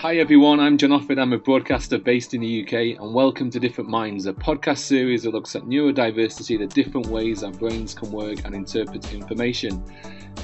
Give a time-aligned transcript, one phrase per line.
[0.00, 1.20] Hi everyone, I'm John Offord.
[1.20, 5.24] I'm a broadcaster based in the UK, and welcome to Different Minds, a podcast series
[5.24, 9.84] that looks at neurodiversity, the different ways our brains can work and interpret information.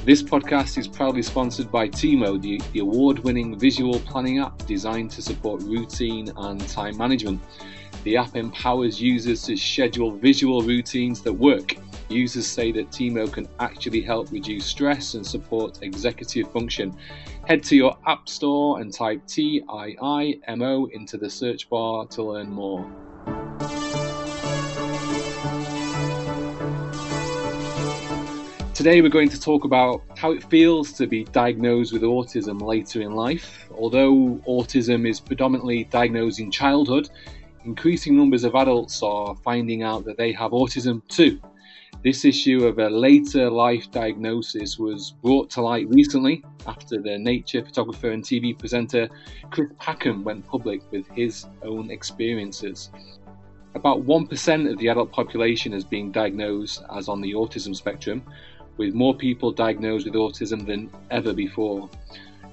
[0.04, 5.10] This podcast is proudly sponsored by Tiimo, the, the award winning visual planning app designed
[5.12, 7.40] to support routine and time management.
[8.04, 11.76] The app empowers users to schedule visual routines that work.
[12.08, 16.96] Users say that Tiimo can actually help reduce stress and support executive function.
[17.46, 21.68] Head to your App Store and type T I I M O into the search
[21.68, 22.88] bar to learn more.
[28.72, 33.00] Today, we're going to talk about how it feels to be diagnosed with autism later
[33.00, 33.68] in life.
[33.76, 37.08] Although autism is predominantly diagnosed in childhood,
[37.64, 41.40] increasing numbers of adults are finding out that they have autism too.
[42.06, 47.64] This issue of a later life diagnosis was brought to light recently after the nature
[47.64, 49.08] photographer and TV presenter
[49.50, 52.90] Chris Packham went public with his own experiences.
[53.74, 58.22] About 1% of the adult population is being diagnosed as on the autism spectrum,
[58.76, 61.90] with more people diagnosed with autism than ever before.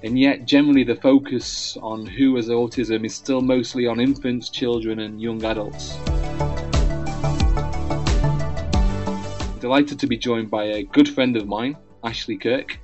[0.02, 5.02] And yet, generally, the focus on who has autism is still mostly on infants, children,
[5.02, 6.00] and young adults.
[9.64, 12.78] Delighted to be joined by a good friend of mine, Ashley Kirk.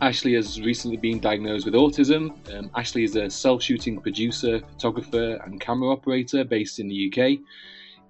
[0.00, 2.22] Ashley has recently been diagnosed with autism.
[2.52, 7.38] Um, Ashley is a self shooting producer, photographer, and camera operator based in the UK.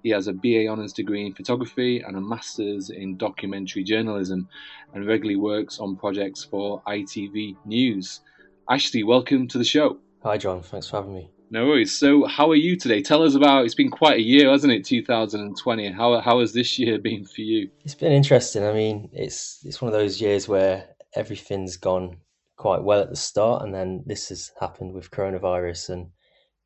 [0.01, 4.49] He has a BA Honours degree in photography and a Master's in documentary journalism
[4.95, 8.21] and regularly works on projects for ITV News.
[8.67, 9.99] Ashley, welcome to the show.
[10.23, 10.63] Hi, John.
[10.63, 11.29] Thanks for having me.
[11.49, 11.97] No worries.
[11.97, 13.01] So, how are you today?
[13.01, 13.65] Tell us about.
[13.65, 14.85] It's been quite a year, hasn't it?
[14.85, 15.91] 2020.
[15.91, 17.69] How how has this year been for you?
[17.83, 18.63] It's been interesting.
[18.63, 22.17] I mean, it's it's one of those years where everything's gone
[22.57, 25.89] quite well at the start, and then this has happened with coronavirus.
[25.89, 26.11] And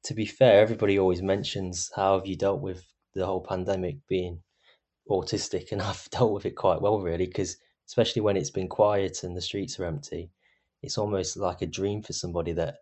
[0.04, 4.42] to be fair, everybody always mentions how have you dealt with the whole pandemic being
[5.10, 7.58] autistic, and I've dealt with it quite well, really, because
[7.88, 10.30] especially when it's been quiet and the streets are empty,
[10.82, 12.76] it's almost like a dream for somebody that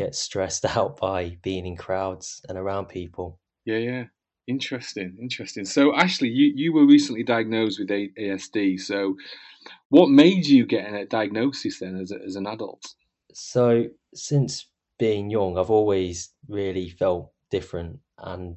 [0.00, 3.38] get stressed out by being in crowds and around people.
[3.64, 4.04] Yeah, yeah.
[4.46, 5.64] Interesting, interesting.
[5.64, 8.80] So, Ashley, you, you were recently diagnosed with ASD.
[8.80, 9.16] So,
[9.90, 12.84] what made you get a diagnosis then as, a, as an adult?
[13.32, 13.84] So,
[14.14, 14.66] since
[14.98, 18.00] being young, I've always really felt different.
[18.18, 18.56] And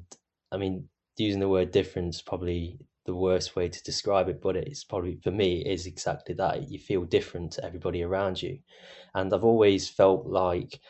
[0.50, 4.56] I mean, using the word different is probably the worst way to describe it, but
[4.56, 6.70] it's probably for me, it is exactly that.
[6.70, 8.58] You feel different to everybody around you.
[9.14, 10.80] And I've always felt like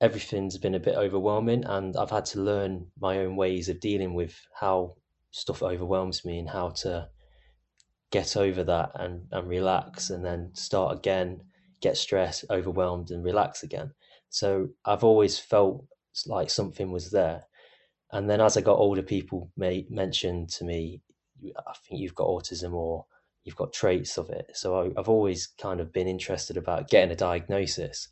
[0.00, 4.14] everything's been a bit overwhelming and I've had to learn my own ways of dealing
[4.14, 4.96] with how
[5.30, 7.08] stuff overwhelms me and how to
[8.10, 11.42] get over that and, and relax and then start again,
[11.80, 13.92] get stressed, overwhelmed and relax again.
[14.30, 15.84] So I've always felt
[16.26, 17.44] like something was there.
[18.12, 21.02] And then as I got older, people may mention to me,
[21.44, 23.06] I think you've got autism or
[23.44, 24.50] you've got traits of it.
[24.54, 28.08] So I, I've always kind of been interested about getting a diagnosis.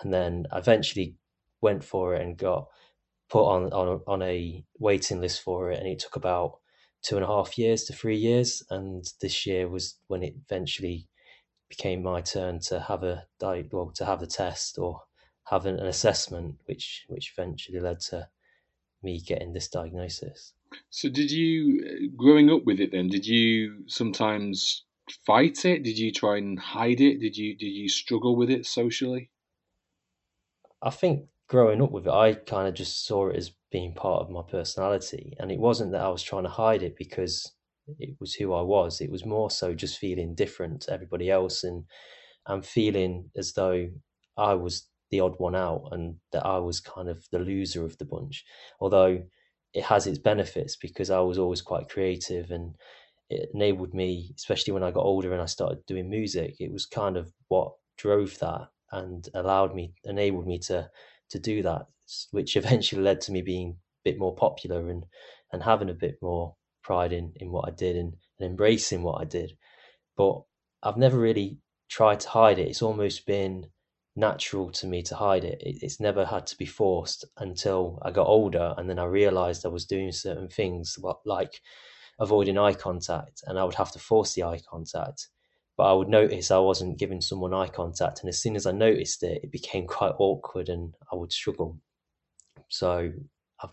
[0.00, 1.16] And then eventually
[1.60, 2.68] went for it and got
[3.28, 6.58] put on on on a waiting list for it, and it took about
[7.02, 8.62] two and a half years to three years.
[8.70, 11.08] And this year was when it eventually
[11.68, 15.02] became my turn to have a well to have the test or
[15.44, 18.28] have an, an assessment, which which eventually led to
[19.02, 20.52] me getting this diagnosis.
[20.90, 23.08] So, did you uh, growing up with it then?
[23.08, 24.84] Did you sometimes
[25.26, 25.82] fight it?
[25.82, 27.20] Did you try and hide it?
[27.20, 29.30] Did you did you struggle with it socially?
[30.82, 34.22] I think growing up with it, I kind of just saw it as being part
[34.22, 35.34] of my personality.
[35.40, 37.52] And it wasn't that I was trying to hide it because
[37.98, 39.00] it was who I was.
[39.00, 41.84] It was more so just feeling different to everybody else and
[42.46, 43.88] and feeling as though
[44.36, 47.98] I was the odd one out and that I was kind of the loser of
[47.98, 48.44] the bunch.
[48.80, 49.24] Although
[49.74, 52.76] it has its benefits because I was always quite creative and
[53.28, 56.86] it enabled me, especially when I got older and I started doing music, it was
[56.86, 60.88] kind of what drove that and allowed me, enabled me to
[61.30, 61.86] to do that,
[62.30, 65.04] which eventually led to me being a bit more popular and
[65.52, 69.20] and having a bit more pride in in what I did and, and embracing what
[69.20, 69.56] I did.
[70.16, 70.42] But
[70.82, 72.68] I've never really tried to hide it.
[72.68, 73.70] It's almost been
[74.16, 75.60] natural to me to hide it.
[75.60, 75.82] it.
[75.82, 79.68] It's never had to be forced until I got older, and then I realized I
[79.70, 81.60] was doing certain things like
[82.18, 85.28] avoiding eye contact, and I would have to force the eye contact
[85.80, 88.70] but I would notice I wasn't giving someone eye contact, and as soon as I
[88.70, 91.80] noticed it, it became quite awkward, and I would struggle.
[92.68, 93.10] So
[93.62, 93.70] I've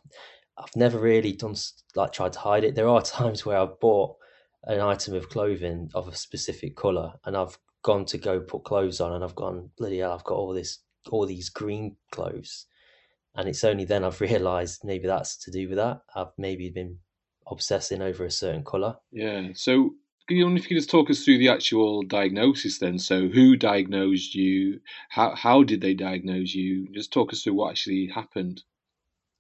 [0.58, 1.56] I've never really done
[1.98, 2.76] like tried to hide it.
[2.76, 4.16] There are times where I've bought
[4.64, 9.02] an item of clothing of a specific color, and I've gone to go put clothes
[9.02, 12.68] on, and I've gone bloody hell, I've got all this all these green clothes.
[13.36, 16.04] And it's only then I've realised maybe that's to do with that.
[16.16, 17.00] I've maybe been
[17.48, 18.96] obsessing over a certain colour.
[19.12, 19.50] Yeah.
[19.56, 19.96] So
[20.30, 23.00] you know, if you could just talk us through the actual diagnosis then.
[23.00, 24.80] So who diagnosed you?
[25.10, 26.88] How how did they diagnose you?
[26.94, 28.64] Just talk us through what actually happened.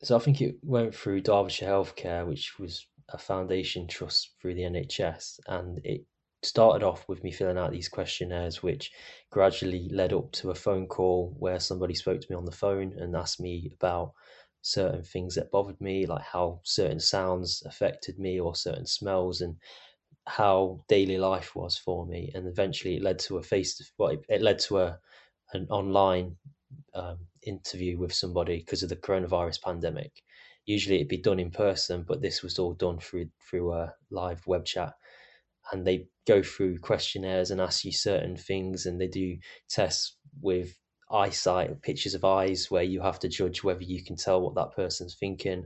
[0.03, 4.61] So I think it went through Derbyshire Healthcare, which was a foundation trust through the
[4.61, 6.05] NHS, and it
[6.43, 8.91] started off with me filling out these questionnaires, which
[9.31, 12.93] gradually led up to a phone call where somebody spoke to me on the phone
[12.97, 14.13] and asked me about
[14.61, 19.55] certain things that bothered me, like how certain sounds affected me or certain smells, and
[20.27, 22.31] how daily life was for me.
[22.35, 23.81] And eventually, it led to a face.
[23.97, 24.99] Well, it, led to a
[25.53, 26.35] an online
[26.93, 30.11] um, interview with somebody because of the coronavirus pandemic.
[30.65, 34.45] Usually, it'd be done in person, but this was all done through through a live
[34.45, 34.93] web chat
[35.71, 39.37] and they go through questionnaires and ask you certain things and they do
[39.69, 40.77] tests with
[41.11, 44.75] eyesight pictures of eyes where you have to judge whether you can tell what that
[44.75, 45.65] person's thinking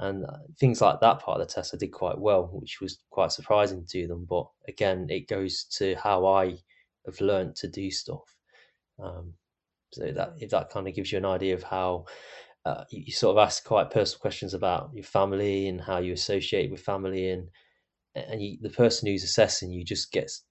[0.00, 2.98] and uh, things like that part of the test i did quite well which was
[3.10, 6.56] quite surprising to them but again it goes to how i
[7.06, 8.36] have learned to do stuff.
[9.02, 9.34] Um,
[9.92, 12.06] so that if that kind of gives you an idea of how
[12.64, 16.70] uh, you, sort of ask quite personal questions about your family and how you associate
[16.70, 17.48] with family and
[18.16, 20.44] and you, the person who's assessing you just gets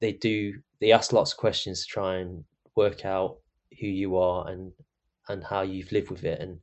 [0.00, 2.44] they do they ask lots of questions to try and
[2.76, 3.38] work out
[3.80, 4.72] who you are and
[5.28, 6.40] and how you've lived with it.
[6.40, 6.60] And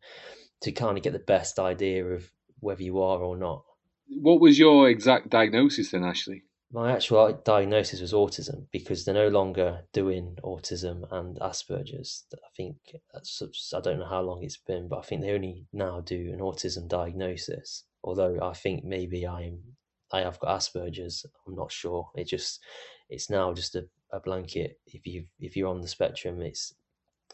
[0.61, 3.63] to kind of get the best idea of whether you are or not.
[4.07, 6.43] What was your exact diagnosis then, Ashley?
[6.73, 12.23] My actual diagnosis was autism because they're no longer doing autism and Asperger's.
[12.33, 12.77] I think
[13.13, 16.39] I don't know how long it's been, but I think they only now do an
[16.39, 17.83] autism diagnosis.
[18.03, 19.75] Although I think maybe I'm
[20.13, 21.25] I have got Asperger's.
[21.45, 22.09] I'm not sure.
[22.15, 22.61] It just
[23.09, 24.79] it's now just a, a blanket.
[24.85, 26.73] If you if you're on the spectrum, it's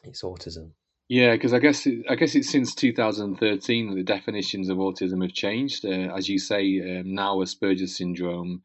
[0.03, 0.71] it's autism.
[1.09, 5.21] Yeah, because I guess it, I guess it's since 2013 that the definitions of autism
[5.21, 5.86] have changed.
[5.86, 8.63] Uh, as you say, um, now Asperger's syndrome.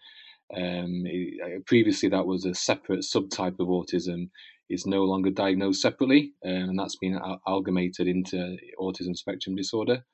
[0.56, 4.30] Um, it, uh, previously, that was a separate subtype of autism.
[4.70, 7.16] It's no longer diagnosed separately, um, and that's been
[7.46, 10.04] amalgamated into autism spectrum disorder.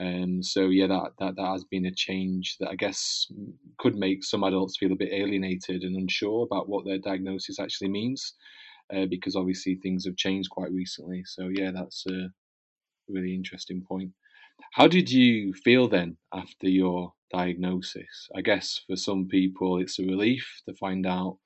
[0.00, 3.26] Um, so yeah, that, that that has been a change that I guess
[3.78, 7.88] could make some adults feel a bit alienated and unsure about what their diagnosis actually
[7.90, 8.34] means,
[8.94, 11.22] uh, because obviously things have changed quite recently.
[11.24, 12.28] So yeah, that's a
[13.08, 14.12] really interesting point.
[14.72, 18.28] How did you feel then after your diagnosis?
[18.34, 21.38] I guess for some people it's a relief to find out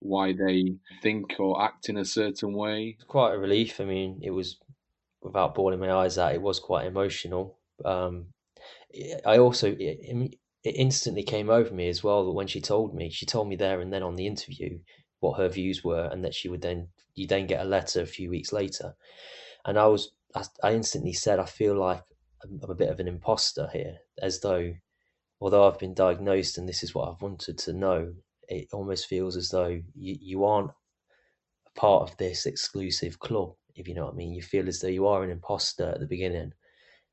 [0.00, 2.96] why they think or act in a certain way.
[2.96, 3.80] It's quite a relief.
[3.80, 4.58] I mean, it was
[5.22, 8.26] without bawling my eyes out, it was quite emotional um,
[9.24, 13.10] I also it, it instantly came over me as well that when she told me.
[13.10, 14.78] She told me there and then on the interview
[15.20, 18.06] what her views were, and that she would then you then get a letter a
[18.06, 18.94] few weeks later.
[19.64, 22.02] And I was I, I instantly said I feel like
[22.42, 24.72] I'm, I'm a bit of an imposter here, as though
[25.40, 28.12] although I've been diagnosed and this is what I've wanted to know,
[28.48, 30.70] it almost feels as though you, you aren't
[31.66, 34.34] a part of this exclusive club, if you know what I mean.
[34.34, 36.52] You feel as though you are an imposter at the beginning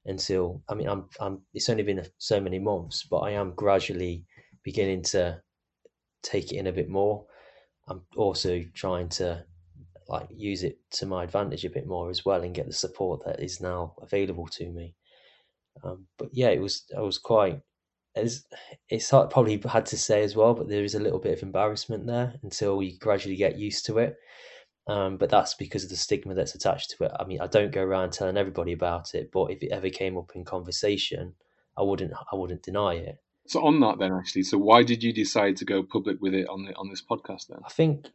[0.06, 4.25] until I mean I'm I'm it's only been so many months, but I am gradually
[4.63, 5.42] beginning to
[6.24, 7.25] take it in a bit more.
[7.88, 9.45] I'm also trying to
[10.10, 13.25] like use it to my advantage a bit more as well and get the support
[13.25, 14.96] that is now available to me.
[15.84, 17.62] Um, but yeah, it was I was quite
[18.15, 18.44] it's
[18.89, 21.44] it's hard, probably had to say as well, but there is a little bit of
[21.44, 24.17] embarrassment there until you gradually get used to it.
[24.88, 27.12] Um, but that's because of the stigma that's attached to it.
[27.20, 30.17] I mean, I don't go around telling everybody about it, but if it ever came
[30.17, 31.36] up in conversation,
[31.77, 33.17] I wouldn't I wouldn't deny it.
[33.48, 36.48] So on that then, actually, so why did you decide to go public with it
[36.50, 37.60] on the on this podcast then?
[37.66, 38.08] I think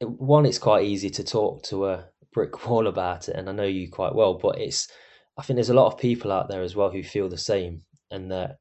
[0.00, 3.64] one, it's quite easy to talk to a brick wall about it, and I know
[3.64, 4.88] you quite well, but it's
[5.38, 7.82] I think there's a lot of people out there as well who feel the same,
[8.10, 8.58] and that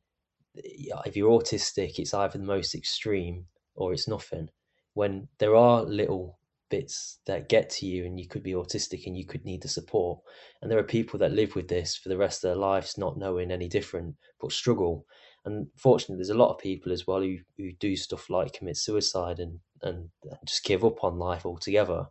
[0.55, 4.49] if you're autistic, it's either the most extreme or it's nothing.
[4.93, 6.37] When there are little
[6.69, 9.67] bits that get to you and you could be autistic and you could need the
[9.67, 10.19] support
[10.61, 13.17] and there are people that live with this for the rest of their lives not
[13.17, 15.05] knowing any different but struggle
[15.45, 18.77] and fortunately there's a lot of people as well who, who do stuff like commit
[18.77, 20.09] suicide and, and
[20.45, 22.07] just give up on life altogether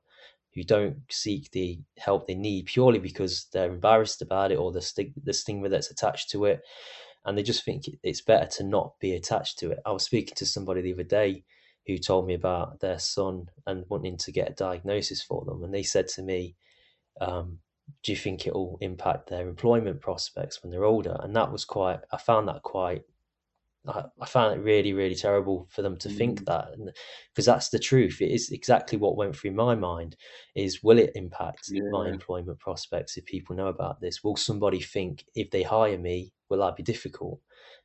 [0.55, 4.83] who don't seek the help they need purely because they're embarrassed about it or the,
[4.83, 6.63] stig- the stigma that's attached to it
[7.25, 10.35] and they just think it's better to not be attached to it i was speaking
[10.35, 11.45] to somebody the other day
[11.87, 15.65] who told me about their son and wanting to get a diagnosis for them.
[15.65, 16.55] And they said to me,
[17.21, 17.59] um,
[18.03, 21.17] Do you think it will impact their employment prospects when they're older?
[21.21, 23.03] And that was quite, I found that quite
[23.89, 26.17] I, I found it really, really terrible for them to Mm.
[26.17, 26.69] think that,
[27.33, 28.21] because that's the truth.
[28.21, 30.17] It is exactly what went through my mind:
[30.55, 34.23] is will it impact my employment prospects if people know about this?
[34.23, 37.41] Will somebody think if they hire me, will I be difficult?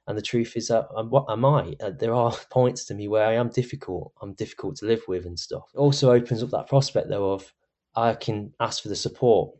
[0.07, 1.75] And the truth is that um, what am I?
[1.79, 4.13] Uh, there are points to me where I am difficult.
[4.21, 5.71] I'm difficult to live with and stuff.
[5.73, 7.53] It also opens up that prospect though of
[7.95, 9.55] I can ask for the support.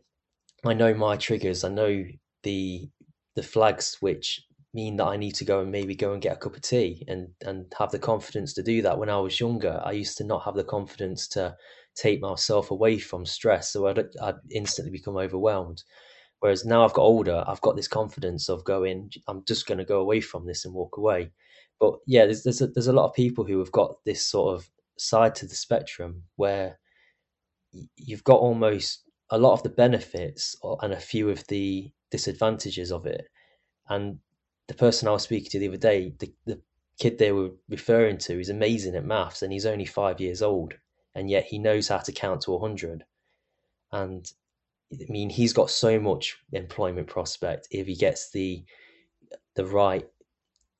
[0.64, 1.64] I know my triggers.
[1.64, 2.04] I know
[2.42, 2.90] the
[3.34, 4.45] the flags which
[4.76, 7.04] mean that I need to go and maybe go and get a cup of tea
[7.08, 8.98] and and have the confidence to do that.
[8.98, 11.56] When I was younger, I used to not have the confidence to
[11.96, 15.82] take myself away from stress, so I'd I'd instantly become overwhelmed.
[16.40, 19.84] Whereas now I've got older, I've got this confidence of going, I'm just going to
[19.84, 21.32] go away from this and walk away.
[21.80, 24.54] But yeah, there's there's a, there's a lot of people who have got this sort
[24.54, 26.78] of side to the spectrum where
[27.96, 33.06] you've got almost a lot of the benefits and a few of the disadvantages of
[33.06, 33.26] it.
[33.88, 34.18] And
[34.68, 36.60] the person I was speaking to the other day, the, the
[36.98, 40.74] kid they were referring to is amazing at maths and he's only five years old
[41.14, 43.04] and yet he knows how to count to 100
[43.92, 44.32] and
[44.92, 48.64] i mean he's got so much employment prospect if he gets the
[49.56, 50.06] the right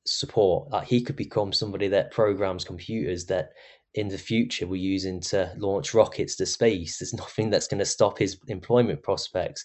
[0.06, 0.70] support.
[0.70, 3.50] Like he could become somebody that programs computers that
[3.94, 6.98] in the future we're using to launch rockets to space.
[6.98, 9.64] There's nothing that's going to stop his employment prospects.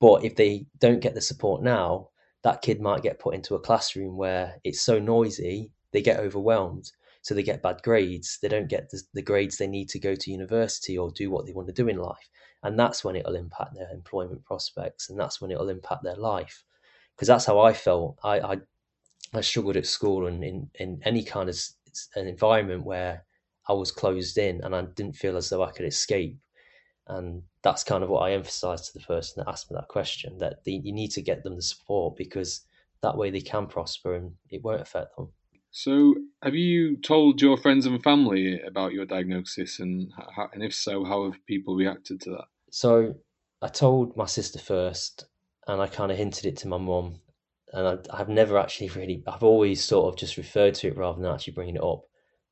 [0.00, 2.08] But if they don't get the support now
[2.48, 6.90] that kid might get put into a classroom where it's so noisy they get overwhelmed.
[7.20, 8.38] So they get bad grades.
[8.40, 11.44] They don't get the, the, grades they need to go to university or do what
[11.44, 12.30] they want to do in life.
[12.62, 16.64] And that's when it'll impact their employment prospects and that's when it'll impact their life.
[17.14, 18.18] Because that's how i felt.
[18.22, 18.56] I, I
[19.34, 21.58] i struggled at school and in in any kind of
[22.14, 23.24] an environment where
[23.68, 26.38] i was closed in and i didn't feel as though i could escape
[27.08, 30.38] and that's kind of what I emphasise to the person that asked me that question
[30.38, 32.66] that the, you need to get them the support because
[33.02, 35.28] that way they can prosper and it won't affect them.
[35.70, 40.74] So, have you told your friends and family about your diagnosis, and how, and if
[40.74, 42.46] so, how have people reacted to that?
[42.70, 43.14] So,
[43.60, 45.26] I told my sister first,
[45.66, 47.20] and I kind of hinted it to my mum,
[47.72, 51.20] and I, have never actually really, I've always sort of just referred to it rather
[51.20, 52.07] than actually bringing it up.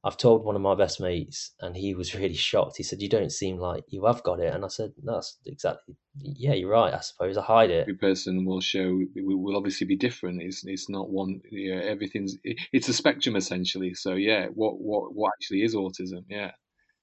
[0.07, 2.77] I've told one of my best mates, and he was really shocked.
[2.77, 5.97] He said, "You don't seem like you have got it," and I said, "That's exactly.
[6.15, 6.95] Yeah, you're right.
[6.95, 10.43] I suppose I hide it." Every person will show We'll obviously be different.
[10.43, 11.41] It's it's not one.
[11.51, 13.95] Yeah, everything's it's a spectrum essentially.
[13.95, 16.25] So yeah, what what what actually is autism?
[16.29, 16.53] Yeah.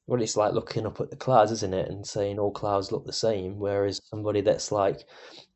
[0.07, 3.05] Well, it's like looking up at the clouds, isn't it, and saying all clouds look
[3.05, 3.59] the same.
[3.59, 5.01] Whereas somebody that's like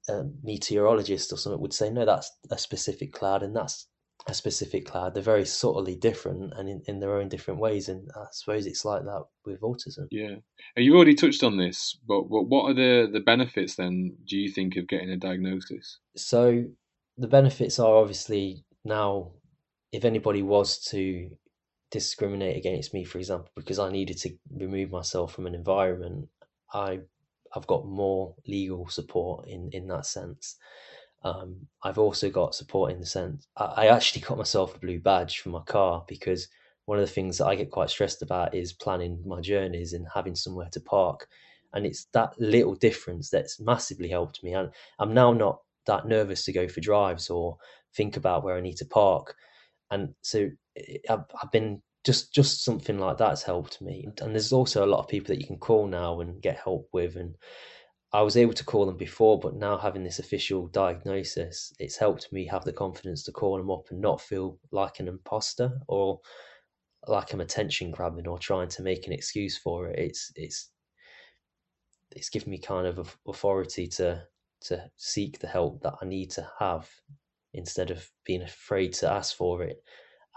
[0.09, 3.87] a meteorologist or something would say, no, that's a specific cloud, and that's
[4.27, 5.13] a specific cloud.
[5.13, 7.87] They're very subtly different and in, in their own different ways.
[7.87, 10.07] And I suppose it's like that with autism.
[10.11, 10.35] Yeah.
[10.75, 14.75] You've already touched on this, but, what are the, the benefits then, do you think,
[14.75, 15.99] of getting a diagnosis?
[16.15, 16.65] So
[17.17, 19.31] the benefits are obviously now,
[19.91, 21.29] if anybody was to
[21.89, 26.27] discriminate against me, for example, because I needed to remove myself from an environment,
[26.73, 26.99] I
[27.55, 30.57] I've got more legal support in in that sense.
[31.27, 34.99] Um, I've also got support in the sense I, I actually got myself a blue
[34.99, 36.47] badge for my car because
[36.85, 40.07] one of the things that I get quite stressed about is planning my journeys and
[40.13, 41.27] having somewhere to park.
[41.73, 44.53] And it's that little difference that's massively helped me.
[44.53, 47.57] And I'm now not that nervous to go for drives or
[47.93, 49.35] think about where I need to park.
[49.91, 50.49] And so
[51.09, 54.07] I've, I've been just just something like that's helped me.
[54.21, 56.87] And there's also a lot of people that you can call now and get help
[56.93, 57.17] with.
[57.17, 57.35] And
[58.13, 62.31] I was able to call them before, but now having this official diagnosis, it's helped
[62.31, 66.21] me have the confidence to call them up and not feel like an imposter or
[67.05, 69.99] like I'm attention grabbing or trying to make an excuse for it.
[69.99, 70.71] It's it's
[72.11, 74.23] it's given me kind of authority to
[74.61, 76.89] to seek the help that I need to have
[77.53, 79.83] instead of being afraid to ask for it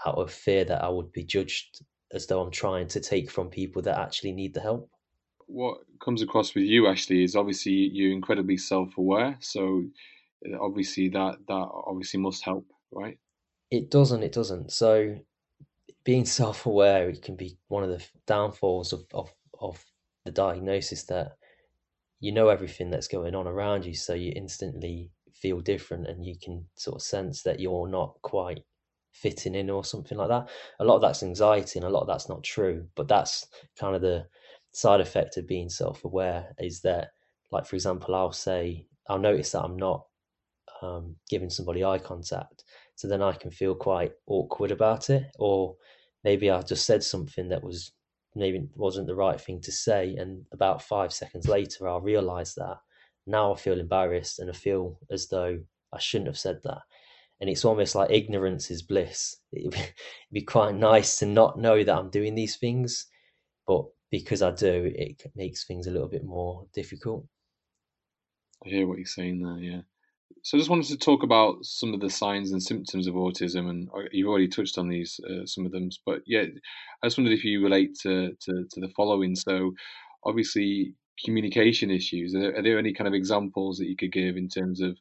[0.04, 3.48] out of fear that I would be judged as though I'm trying to take from
[3.48, 4.90] people that actually need the help
[5.50, 9.84] what comes across with you actually is obviously you're incredibly self-aware so
[10.46, 13.18] uh, obviously that that obviously must help right?
[13.70, 14.72] It doesn't it doesn't.
[14.72, 15.16] So
[16.04, 19.84] being self-aware it can be one of the downfalls of of, of
[20.24, 21.36] the diagnosis that
[22.20, 26.36] you know everything that's going on around you so you instantly feel different and you
[26.42, 28.60] can sort of sense that you're not quite
[29.12, 30.48] fitting in or something like that.
[30.78, 33.46] A lot of that's anxiety and a lot of that's not true but that's
[33.78, 34.26] kind of the
[34.72, 37.08] side effect of being self-aware is that
[37.50, 40.04] like for example i'll say i'll notice that i'm not
[40.82, 42.64] um, giving somebody eye contact.
[42.94, 45.24] So then i can feel quite awkward about it.
[45.38, 45.76] Or
[46.24, 47.92] maybe i just said something that was
[48.34, 50.16] maybe wasn't the right thing to say.
[50.16, 52.78] And about five seconds later i'll realize that.
[53.26, 55.58] Now i feel embarrassed and i feel as though
[55.92, 56.80] i shouldn't have said that.
[57.40, 59.36] And it's almost like ignorance is bliss.
[59.52, 59.94] It'd be, it'd
[60.32, 63.06] be quite nice to not know that I'm doing these things,
[63.66, 67.26] but because I do, it makes things a little bit more difficult.
[68.64, 69.80] I hear what you're saying there, yeah.
[70.42, 73.68] So I just wanted to talk about some of the signs and symptoms of autism,
[73.68, 75.90] and uh, you've already touched on these, uh, some of them.
[76.06, 76.44] But yeah,
[77.02, 79.34] I just wondered if you relate to, to, to the following.
[79.36, 79.72] So
[80.24, 82.34] obviously, communication issues.
[82.34, 84.96] Are there, are there any kind of examples that you could give in terms of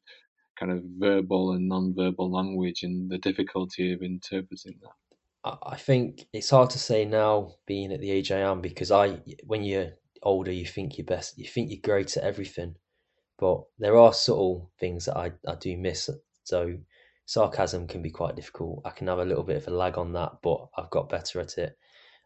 [0.60, 5.09] kind of verbal and non-verbal language and the difficulty of interpreting that?
[5.44, 9.20] I think it's hard to say now, being at the age I am, because I,
[9.46, 12.76] when you're older, you think you're best, you think you're great at everything,
[13.38, 16.10] but there are subtle things that I, I do miss.
[16.44, 16.78] So
[17.26, 18.82] sarcasm can be quite difficult.
[18.84, 21.40] I can have a little bit of a lag on that, but I've got better
[21.40, 21.78] at it.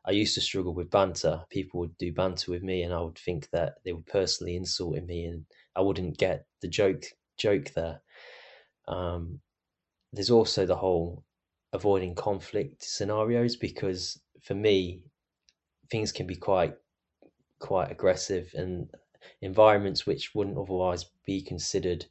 [0.05, 1.43] I used to struggle with banter.
[1.49, 5.05] People would do banter with me, and I would think that they were personally insulting
[5.05, 7.05] me, and I wouldn't get the joke
[7.37, 8.01] joke there.
[8.87, 9.39] Um,
[10.11, 11.23] there's also the whole
[11.73, 15.01] avoiding conflict scenarios because for me,
[15.89, 16.75] things can be quite
[17.59, 18.89] quite aggressive and
[19.41, 22.05] environments which wouldn't otherwise be considered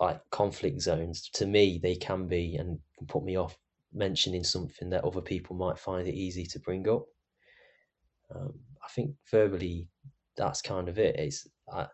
[0.00, 3.58] like conflict zones to me they can be and can put me off
[3.92, 7.04] mentioning something that other people might find it easy to bring up.
[8.34, 9.88] Um, i think verbally
[10.36, 11.16] that's kind of it.
[11.16, 11.86] It's i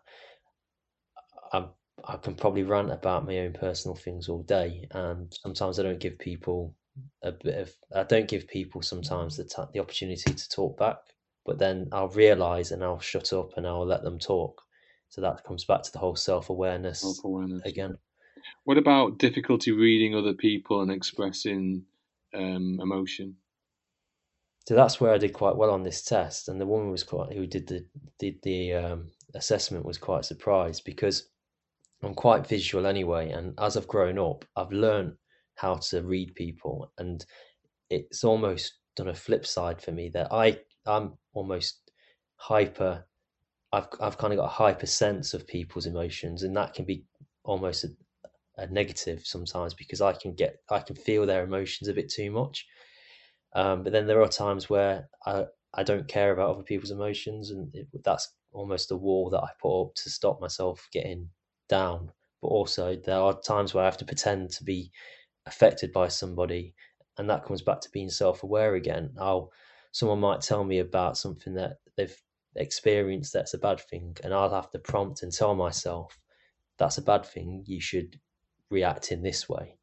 [1.53, 1.65] i
[2.07, 5.99] i can probably rant about my own personal things all day and sometimes i don't
[5.99, 6.73] give people
[7.23, 10.97] a bit of i don't give people sometimes the the opportunity to talk back
[11.47, 14.61] but then I'll realize and I'll shut up and I'll let them talk.
[15.09, 17.21] So that comes back to the whole self awareness
[17.63, 17.97] again.
[18.65, 21.83] What about difficulty reading other people and expressing
[22.33, 23.37] um, emotion?
[24.67, 27.31] So that's where I did quite well on this test, and the woman was quite
[27.31, 27.85] who did the
[28.19, 31.29] did the um, assessment was quite surprised because
[32.03, 35.17] I'm quite visual anyway, and as I've grown up, I've learned
[35.55, 37.25] how to read people, and
[37.89, 41.91] it's almost done a flip side for me that I I'm almost
[42.35, 43.05] hyper.
[43.73, 47.05] I've I've kind of got a hyper sense of people's emotions, and that can be
[47.43, 47.89] almost a,
[48.57, 52.31] a negative sometimes because I can get I can feel their emotions a bit too
[52.31, 52.65] much.
[53.55, 57.51] Um, but then there are times where I I don't care about other people's emotions,
[57.51, 61.29] and it, that's almost a wall that I put up to stop myself getting
[61.69, 62.11] down.
[62.41, 64.91] But also there are times where I have to pretend to be
[65.45, 66.73] affected by somebody,
[67.17, 69.15] and that comes back to being self aware again.
[69.19, 69.51] I'll
[69.91, 72.15] someone might tell me about something that they've
[72.55, 76.19] experienced that's a bad thing, and I'll have to prompt and tell myself
[76.77, 77.63] that's a bad thing.
[77.65, 78.19] You should
[78.69, 79.77] react in this way.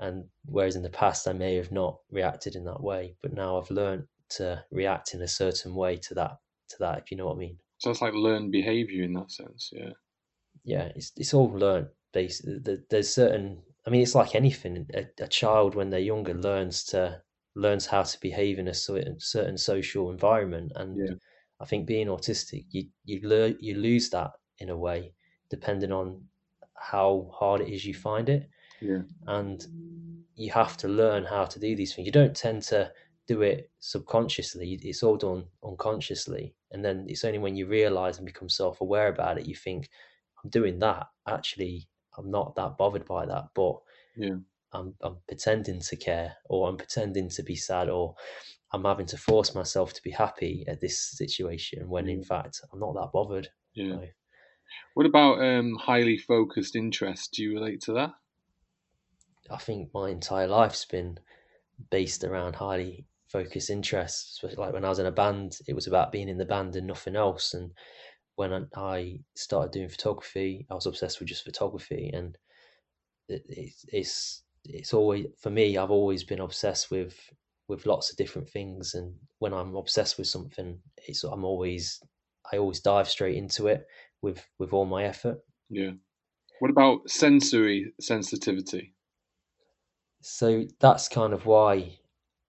[0.00, 3.60] And whereas in the past I may have not reacted in that way, but now
[3.60, 6.36] I've learned to react in a certain way to that.
[6.70, 7.58] To that, if you know what I mean.
[7.78, 9.90] So it's like learned behavior in that sense, yeah.
[10.64, 11.88] Yeah, it's it's all learned.
[12.12, 13.62] Basically, there's certain.
[13.86, 14.86] I mean, it's like anything.
[14.94, 17.20] A, a child when they're younger learns to
[17.54, 20.72] learns how to behave in a certain, certain social environment.
[20.74, 21.14] And yeah.
[21.60, 25.12] I think being autistic, you you learn you lose that in a way,
[25.50, 26.22] depending on
[26.76, 28.48] how hard it is you find it.
[28.80, 29.02] Yeah.
[29.26, 29.64] And
[30.34, 32.06] you have to learn how to do these things.
[32.06, 32.90] You don't tend to
[33.26, 34.78] do it subconsciously.
[34.82, 36.54] It's all done unconsciously.
[36.72, 39.88] And then it's only when you realize and become self aware about it, you think,
[40.44, 41.06] I'm doing that.
[41.26, 43.48] Actually, I'm not that bothered by that.
[43.54, 43.76] But
[44.16, 44.36] yeah.
[44.72, 48.14] I'm, I'm pretending to care or I'm pretending to be sad or
[48.72, 52.26] I'm having to force myself to be happy at this situation when in mm.
[52.26, 53.48] fact I'm not that bothered.
[53.74, 53.94] Yeah.
[53.94, 54.04] So,
[54.94, 57.32] what about um, highly focused interest?
[57.32, 58.12] Do you relate to that?
[59.50, 61.18] I think my entire life's been
[61.90, 64.42] based around highly focused interests.
[64.56, 66.86] Like when I was in a band, it was about being in the band and
[66.86, 67.54] nothing else.
[67.54, 67.72] And
[68.36, 72.36] when I started doing photography, I was obsessed with just photography, and
[73.28, 77.18] it's it's always for me i've always been obsessed with
[77.68, 82.00] with lots of different things and when i'm obsessed with something it's i'm always
[82.52, 83.86] i always dive straight into it
[84.22, 85.38] with with all my effort.
[85.68, 85.92] Yeah.
[86.60, 88.94] What about sensory sensitivity?
[90.22, 91.98] So that's kind of why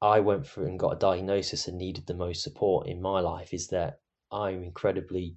[0.01, 3.53] i went through and got a diagnosis and needed the most support in my life
[3.53, 3.99] is that
[4.31, 5.35] i'm incredibly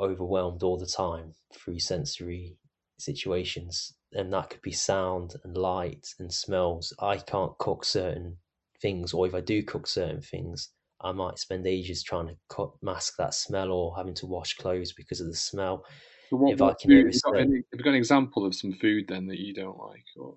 [0.00, 2.56] overwhelmed all the time through sensory
[2.98, 6.92] situations and that could be sound and light and smells.
[7.00, 8.38] I can't cook certain
[8.80, 12.70] things, or if I do cook certain things, I might spend ages trying to cut,
[12.82, 15.84] mask that smell or having to wash clothes because of the smell.
[16.28, 18.54] So what, if what I can food, have, any, have you got an example of
[18.54, 20.04] some food then that you don't like?
[20.16, 20.36] Or?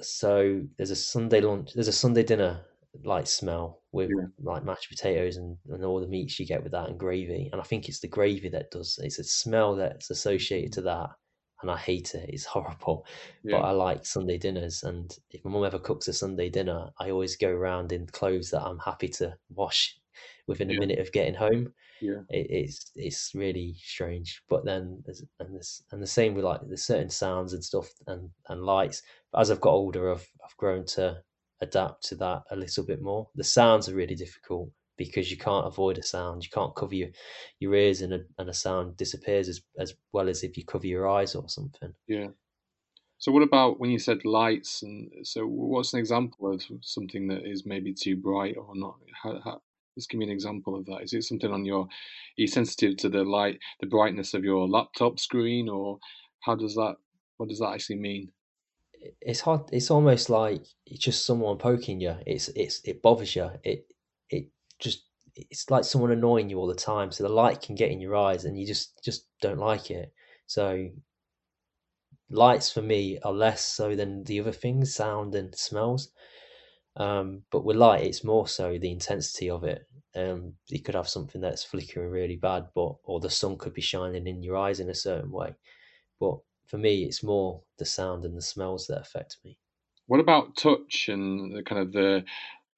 [0.00, 2.60] So there's a Sunday lunch, there's a Sunday dinner
[3.04, 4.26] like smell with yeah.
[4.42, 7.48] like mashed potatoes and, and all the meats you get with that and gravy.
[7.52, 11.10] And I think it's the gravy that does it's a smell that's associated to that
[11.62, 12.28] and I hate it.
[12.28, 13.06] It's horrible.
[13.44, 13.58] Yeah.
[13.58, 17.10] But I like Sunday dinners, and if my mum ever cooks a Sunday dinner, I
[17.10, 19.96] always go around in clothes that I'm happy to wash
[20.46, 20.80] within a Yeah.
[20.80, 21.72] minute of getting home.
[22.00, 22.22] Yeah.
[22.30, 24.42] It, it's it's really strange.
[24.48, 27.88] But then there's and this and the same with like there's certain sounds and stuff
[28.06, 29.02] and and lights.
[29.32, 31.22] But as I've got older, I've I've grown to
[31.60, 33.28] adapt to that a little bit more.
[33.34, 36.44] The sounds are really difficult because you can't avoid a sound.
[36.44, 37.08] You can't cover your,
[37.58, 40.86] your ears and a, and a sound disappears as, as well as if you cover
[40.86, 41.94] your eyes or something.
[42.06, 42.28] Yeah.
[43.18, 44.82] So what about when you said lights?
[44.82, 48.96] And so what's an example of something that is maybe too bright or not?
[49.22, 49.62] How, how,
[49.94, 51.02] just give me an example of that.
[51.02, 51.82] Is it something on your?
[51.82, 51.88] Are
[52.36, 55.98] you sensitive to the light, the brightness of your laptop screen, or
[56.40, 56.96] how does that?
[57.36, 58.32] What does that actually mean?
[59.20, 59.62] It's hard.
[59.72, 62.16] It's almost like it's just someone poking you.
[62.26, 63.50] It's it's it bothers you.
[63.62, 63.86] It
[64.28, 67.10] it just it's like someone annoying you all the time.
[67.10, 70.12] So the light can get in your eyes, and you just just don't like it.
[70.46, 70.90] So
[72.30, 76.12] lights for me are less so than the other things, sound and smells.
[76.96, 79.86] Um, but with light, it's more so the intensity of it.
[80.14, 83.80] Um, you could have something that's flickering really bad, but or the sun could be
[83.80, 85.54] shining in your eyes in a certain way.
[86.18, 86.38] But
[86.70, 89.58] for me, it's more the sound and the smells that affect me.
[90.06, 92.24] What about touch and the kind of the?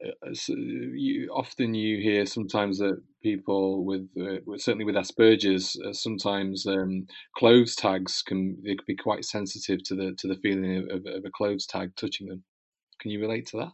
[0.05, 6.67] Uh, you, often you hear sometimes that people with, uh, certainly with Asperger's, uh, sometimes
[6.67, 11.07] um, clothes tags can they could be quite sensitive to the to the feeling of,
[11.07, 12.43] of a clothes tag touching them.
[13.01, 13.73] Can you relate to that?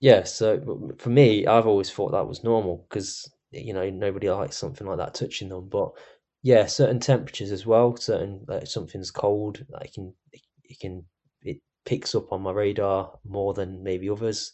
[0.00, 4.56] Yeah, so for me, I've always thought that was normal because you know nobody likes
[4.56, 5.68] something like that touching them.
[5.68, 5.92] But
[6.42, 7.96] yeah, certain temperatures as well.
[7.96, 10.14] Certain like something's cold, like can
[10.64, 11.04] it can
[11.42, 14.52] it picks up on my radar more than maybe others.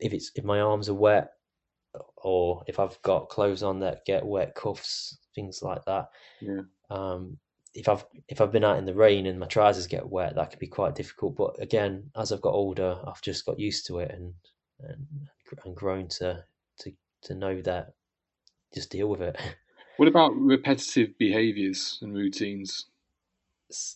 [0.00, 1.28] If it's if my arms are wet,
[2.16, 6.08] or if I've got clothes on that get wet, cuffs, things like that.
[6.40, 6.62] Yeah.
[6.90, 7.38] Um,
[7.74, 10.50] if I've if I've been out in the rain and my trousers get wet, that
[10.50, 11.36] can be quite difficult.
[11.36, 14.32] But again, as I've got older, I've just got used to it and
[14.80, 15.06] and
[15.64, 16.42] and grown to
[16.80, 17.92] to to know that
[18.74, 19.36] just deal with it.
[19.96, 22.86] What about repetitive behaviors and routines?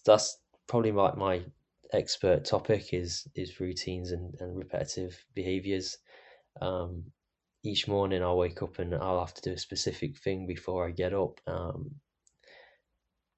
[0.05, 1.45] That's probably my my
[1.93, 5.99] expert topic is is routines and, and repetitive behaviors.
[6.61, 7.13] Um,
[7.65, 10.93] each morning I'll wake up and I'll have to do a specific thing before I
[10.93, 11.41] get up.
[11.47, 12.01] Um,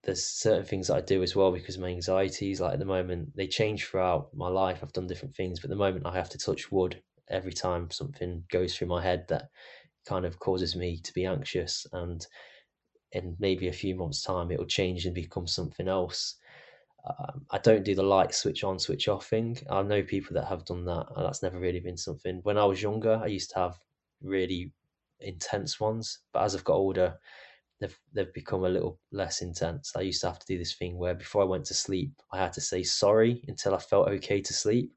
[0.05, 3.37] there's certain things that I do as well because my anxieties, like at the moment,
[3.37, 4.81] they change throughout my life.
[4.83, 7.90] I've done different things, but at the moment I have to touch wood every time
[7.90, 9.51] something goes through my head that
[10.07, 11.87] kind of causes me to be anxious.
[11.92, 12.27] And
[13.12, 16.37] in maybe a few months' time, it'll change and become something else.
[17.07, 19.59] Um, I don't do the light switch on, switch off thing.
[19.70, 22.40] I know people that have done that, and that's never really been something.
[22.44, 23.79] When I was younger, I used to have
[24.22, 24.72] really
[25.20, 27.18] intense ones, but as I've got older,
[27.81, 29.92] they've they've become a little less intense.
[29.96, 32.38] I used to have to do this thing where before I went to sleep, I
[32.38, 34.92] had to say sorry until I felt okay to sleep,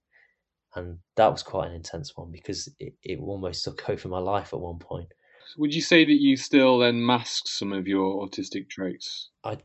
[0.76, 4.54] and that was quite an intense one because it, it almost took over my life
[4.54, 5.12] at one point.
[5.58, 9.30] Would you say that you still then mask some of your autistic traits?
[9.44, 9.58] I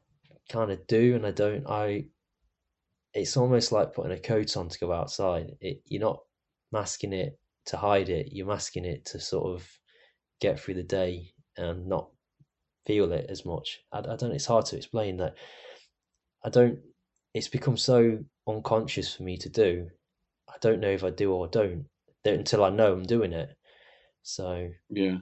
[0.49, 1.67] kind of do, and I don't.
[1.69, 2.07] I
[3.15, 5.57] it's almost like putting a coat on to go outside.
[5.61, 6.21] It, you're not
[6.73, 8.29] masking it to hide it.
[8.33, 9.69] You're masking it to sort of
[10.41, 12.11] get through the day and not
[12.87, 13.81] feel it as much.
[13.93, 14.33] I, I don't.
[14.33, 15.35] It's hard to explain that.
[16.45, 16.79] I don't.
[17.35, 19.89] It's become so unconscious for me to do.
[20.49, 21.87] I don't know if I do or don't
[22.25, 23.51] until I know I'm doing it.
[24.23, 25.19] So yeah,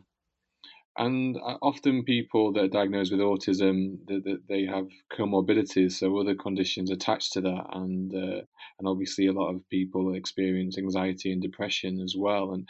[0.98, 6.90] and often people that are diagnosed with autism, that they, have comorbidities, so other conditions
[6.90, 8.42] attached to that, and uh,
[8.78, 12.52] and obviously a lot of people experience anxiety and depression as well.
[12.52, 12.68] And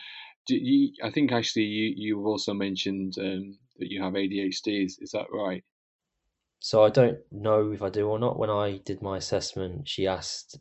[0.48, 4.84] you, I think actually you you've also mentioned um, that you have ADHD.
[4.84, 5.64] Is, is that right?
[6.60, 8.38] So I don't know if I do or not.
[8.38, 10.58] When I did my assessment, she asked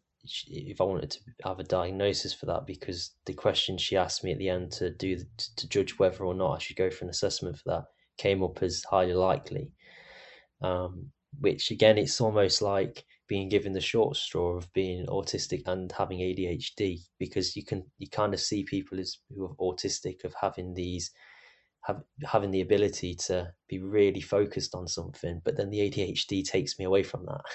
[0.47, 4.31] if I wanted to have a diagnosis for that because the question she asked me
[4.31, 5.17] at the end to do
[5.57, 7.85] to judge whether or not I should go for an assessment for that
[8.17, 9.71] came up as highly likely.
[10.61, 15.91] Um, which again, it's almost like being given the short straw of being autistic and
[15.91, 20.33] having ADHD because you can you kind of see people as who are autistic of
[20.39, 21.11] having these
[21.81, 26.77] have having the ability to be really focused on something, but then the ADHD takes
[26.79, 27.41] me away from that.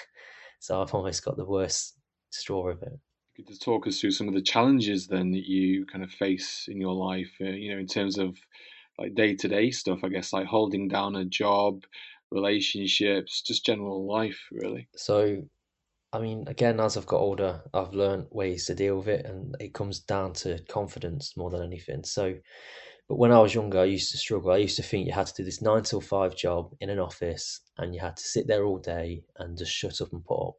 [0.59, 1.99] So I've almost got the worst
[2.33, 2.99] straw of it.
[3.35, 6.65] Could you talk us through some of the challenges then that you kind of face
[6.67, 8.37] in your life, uh, you know, in terms of
[8.99, 11.83] like day to day stuff, I guess, like holding down a job,
[12.31, 14.87] relationships, just general life, really.
[14.95, 15.43] So,
[16.13, 19.55] I mean, again, as I've got older, I've learned ways to deal with it, and
[19.59, 22.03] it comes down to confidence more than anything.
[22.03, 22.35] So,
[23.09, 24.51] But when I was younger, I used to struggle.
[24.51, 26.99] I used to think you had to do this nine till five job in an
[26.99, 30.47] office and you had to sit there all day and just shut up and put
[30.49, 30.55] up.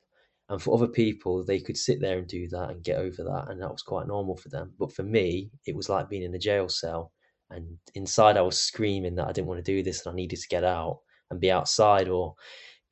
[0.55, 3.47] And for other people, they could sit there and do that and get over that.
[3.49, 4.73] And that was quite normal for them.
[4.79, 7.11] But for me, it was like being in a jail cell.
[7.51, 10.39] And inside, I was screaming that I didn't want to do this and I needed
[10.39, 12.37] to get out and be outside or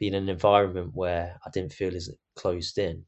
[0.01, 3.05] be in an environment where I didn't feel as closed in.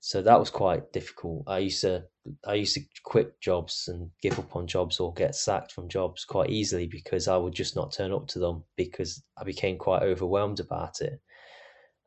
[0.00, 1.44] So that was quite difficult.
[1.46, 2.06] I used to
[2.44, 6.24] I used to quit jobs and give up on jobs or get sacked from jobs
[6.24, 10.02] quite easily because I would just not turn up to them because I became quite
[10.02, 11.20] overwhelmed about it.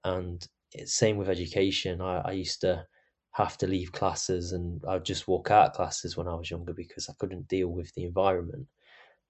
[0.04, 0.46] And
[0.86, 2.02] same with education.
[2.02, 2.86] I, I used to
[3.32, 6.74] have to leave classes and I'd just walk out of classes when I was younger
[6.74, 8.68] because I couldn't deal with the environment.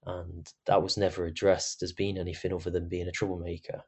[0.05, 3.81] And that was never addressed as being anything other than being a troublemaker.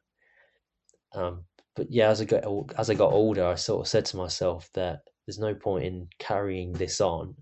[1.14, 2.44] Um, but yeah, as I got
[2.78, 6.08] as I got older, I sort of said to myself that there's no point in
[6.18, 7.34] carrying this on.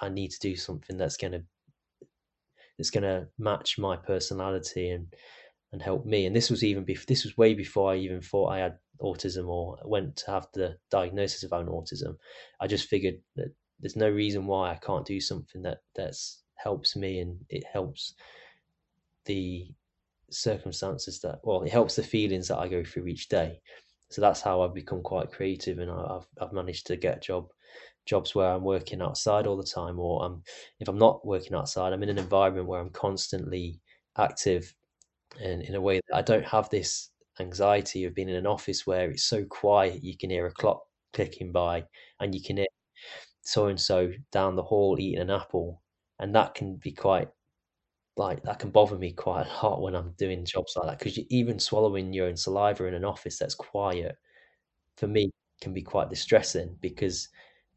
[0.00, 1.42] I need to do something that's gonna
[2.78, 5.06] that's gonna match my personality and
[5.72, 6.24] and help me.
[6.24, 9.48] And this was even before this was way before I even thought I had autism
[9.48, 12.16] or went to have the diagnosis of own autism.
[12.60, 16.94] I just figured that there's no reason why I can't do something that that's helps
[16.94, 18.14] me and it helps
[19.24, 19.66] the
[20.30, 23.60] circumstances that well it helps the feelings that I go through each day.
[24.10, 27.48] So that's how I've become quite creative and I've I've managed to get job
[28.06, 30.42] jobs where I'm working outside all the time or I'm
[30.80, 33.80] if I'm not working outside I'm in an environment where I'm constantly
[34.18, 34.74] active
[35.40, 38.86] and in a way that I don't have this anxiety of being in an office
[38.86, 41.84] where it's so quiet you can hear a clock clicking by
[42.20, 42.66] and you can hear
[43.42, 45.82] so and so down the hall eating an apple
[46.20, 47.28] and that can be quite
[48.16, 51.16] like that can bother me quite a lot when I'm doing jobs like that because
[51.16, 54.16] you even swallowing your own saliva in an office that's quiet
[54.96, 57.28] for me can be quite distressing because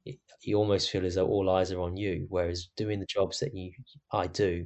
[0.05, 2.25] it, you almost feel as though all eyes are on you.
[2.29, 3.71] Whereas doing the jobs that you
[4.11, 4.65] I do,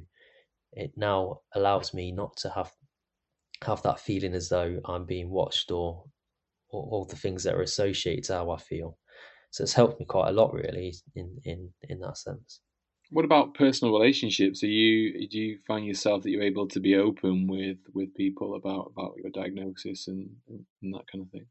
[0.72, 2.72] it now allows me not to have
[3.64, 6.04] have that feeling as though I'm being watched or
[6.70, 8.98] or all the things that are associated to how I feel.
[9.50, 12.60] So it's helped me quite a lot, really, in in in that sense.
[13.10, 14.62] What about personal relationships?
[14.62, 18.54] Are you do you find yourself that you're able to be open with with people
[18.54, 21.46] about about your diagnosis and and that kind of thing?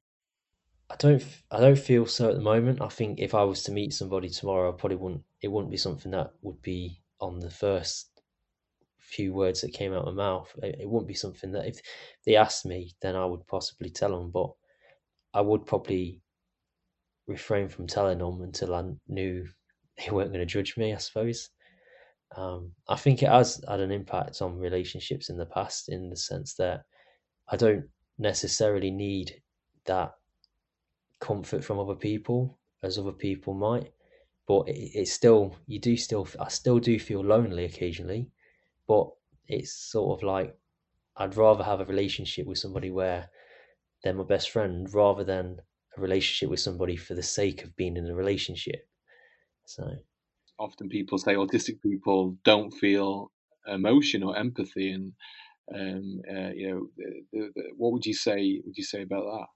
[0.89, 2.82] I don't I don't feel so at the moment.
[2.82, 5.24] I think if I was to meet somebody tomorrow, I probably wouldn't.
[5.41, 8.16] It wouldn't be something that would be on the first
[9.08, 10.54] few words that came out of my mouth.
[10.62, 11.82] It, it wouldn't be something that if
[12.26, 14.32] they asked me, then I would possibly tell them.
[14.32, 14.52] But
[15.34, 16.22] I would probably
[17.28, 19.48] refrain from telling them until I knew
[19.98, 21.50] they weren't going to judge me, I suppose.
[22.36, 26.17] Um, I think it has had an impact on relationships in the past in the
[26.17, 26.84] sense that
[27.50, 27.86] I don't
[28.17, 29.41] necessarily need
[29.86, 30.13] that
[31.20, 33.91] comfort from other people as other people might,
[34.46, 38.30] but it, it's still you do still I still do feel lonely occasionally,
[38.88, 39.10] but
[39.47, 40.58] it's sort of like
[41.15, 43.30] I'd rather have a relationship with somebody where
[44.04, 45.60] they're my best friend rather than
[45.97, 48.88] a relationship with somebody for the sake of being in a relationship.
[49.65, 49.95] So
[50.60, 53.32] often people say autistic people don't feel
[53.67, 55.13] emotion or empathy, and
[55.73, 58.62] um, uh, you know, the, the, the, what would you say?
[58.65, 59.47] Would you say about that?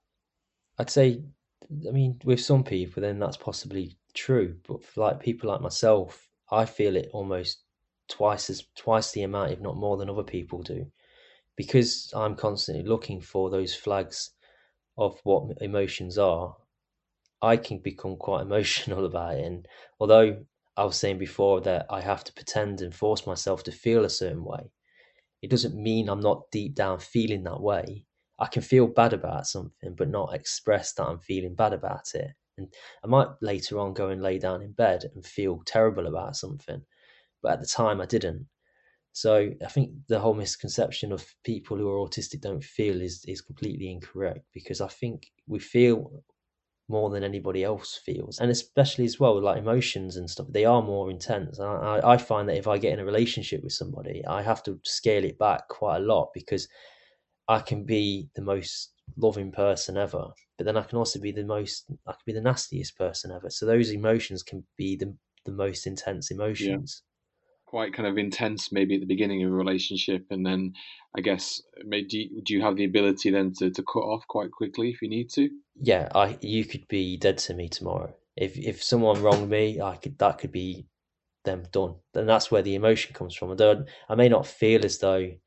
[0.78, 1.22] I'd say,
[1.88, 6.28] I mean, with some people, then that's possibly true, but for like people like myself,
[6.50, 7.61] I feel it almost
[8.12, 10.86] twice as twice the amount, if not more, than other people do,
[11.56, 14.30] because I'm constantly looking for those flags
[14.98, 16.56] of what emotions are.
[17.40, 20.44] I can become quite emotional about it, and although
[20.76, 24.10] I was saying before that I have to pretend and force myself to feel a
[24.10, 24.70] certain way.
[25.42, 28.06] It doesn't mean I'm not deep down feeling that way.
[28.38, 32.30] I can feel bad about something, but not express that I'm feeling bad about it.
[32.56, 32.72] And
[33.04, 36.82] I might later on go and lay down in bed and feel terrible about something,
[37.42, 38.46] but at the time I didn't.
[39.12, 43.42] So I think the whole misconception of people who are autistic don't feel is is
[43.42, 46.22] completely incorrect because I think we feel
[46.88, 50.82] more than anybody else feels and especially as well like emotions and stuff they are
[50.82, 54.42] more intense I, I find that if i get in a relationship with somebody i
[54.42, 56.68] have to scale it back quite a lot because
[57.48, 60.26] i can be the most loving person ever
[60.58, 63.48] but then i can also be the most i can be the nastiest person ever
[63.48, 65.14] so those emotions can be the,
[65.46, 67.11] the most intense emotions yeah.
[67.72, 70.72] Quite kind of intense maybe at the beginning of a relationship and then
[71.16, 74.90] i guess maybe do you have the ability then to, to cut off quite quickly
[74.90, 75.48] if you need to
[75.80, 78.14] yeah, I you could be dead to me tomorrow.
[78.36, 80.86] If if someone wronged me, I could that could be
[81.44, 81.96] them done.
[82.14, 83.50] And that's where the emotion comes from.
[83.50, 85.38] Although I may not feel as though I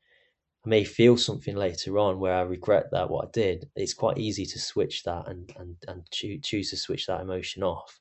[0.64, 3.70] may feel something later on where I regret that what I did.
[3.76, 8.00] It's quite easy to switch that and and and choose to switch that emotion off.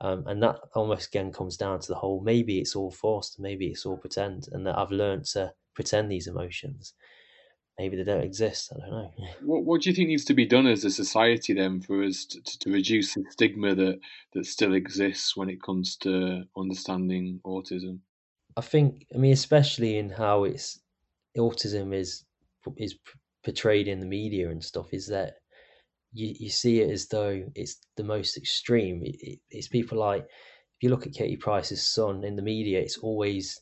[0.00, 3.68] Um, and that almost again comes down to the whole maybe it's all forced, maybe
[3.68, 6.92] it's all pretend, and that I've learned to pretend these emotions.
[7.78, 8.72] Maybe they don't exist.
[8.74, 9.12] I don't know.
[9.42, 12.26] What What do you think needs to be done as a society then for us
[12.26, 14.00] to, to reduce the stigma that
[14.32, 18.00] that still exists when it comes to understanding autism?
[18.56, 20.80] I think, I mean, especially in how it's
[21.36, 22.24] autism is
[22.76, 22.96] is
[23.44, 25.36] portrayed in the media and stuff, is that
[26.16, 29.02] you, you see it as though it's the most extreme.
[29.02, 32.80] It, it, it's people like if you look at Katie Price's son in the media,
[32.80, 33.60] it's always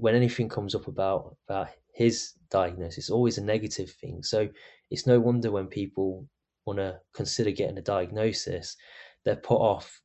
[0.00, 4.22] when anything comes up about about his diagnosis, it's always a negative thing.
[4.22, 4.48] So
[4.90, 6.26] it's no wonder when people
[6.66, 8.76] want to consider getting a diagnosis,
[9.24, 10.00] they're put off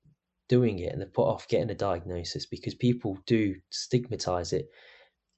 [0.48, 4.70] doing it and they're put off getting a diagnosis because people do stigmatize it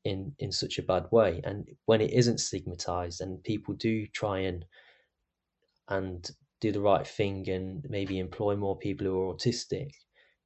[0.03, 1.41] in in such a bad way.
[1.43, 4.65] And when it isn't stigmatized and people do try and
[5.89, 6.29] and
[6.61, 9.91] do the right thing and maybe employ more people who are autistic,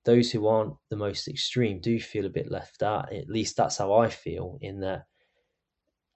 [0.05, 3.13] those who aren't the most extreme do feel a bit left out.
[3.13, 4.57] At least that's how I feel.
[4.61, 5.03] In that,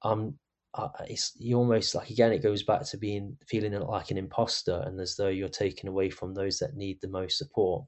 [0.03, 0.39] I'm.
[1.01, 4.97] It's you almost like again it goes back to being feeling like an imposter and
[5.01, 7.83] as though you're taken away from those that need the most support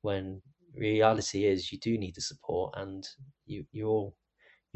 [0.00, 0.40] when
[0.74, 3.06] reality is you do need the support and
[3.44, 4.16] you you're all